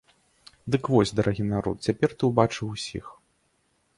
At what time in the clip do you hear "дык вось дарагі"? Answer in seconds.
0.75-1.45